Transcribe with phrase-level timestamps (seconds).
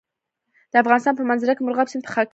[0.71, 2.29] د افغانستان په منظره کې مورغاب سیند ښکاره ده.